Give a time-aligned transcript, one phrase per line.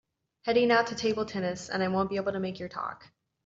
[0.45, 3.11] Heading out to table tennis and I won’t be able to make your talk.